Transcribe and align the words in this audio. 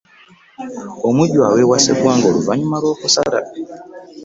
Omujjwa 1.07 1.41
aweebwa 1.49 1.77
sseggwanga 1.79 2.25
oluvanyuma 2.31 2.77
lw'okusala. 2.81 3.39